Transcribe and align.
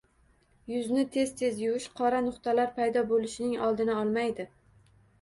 Yuzni 0.71 1.03
tez-tez 1.17 1.61
yuvish 1.65 1.87
qora 2.01 2.23
nuqtalar 2.31 2.75
paydo 2.81 3.07
bo‘lishining 3.15 3.65
oldini 3.71 3.99
olmaydi 4.03 4.53